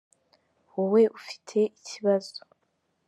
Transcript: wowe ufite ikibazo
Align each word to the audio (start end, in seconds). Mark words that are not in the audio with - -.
wowe 0.73 1.01
ufite 1.17 1.59
ikibazo 1.79 2.39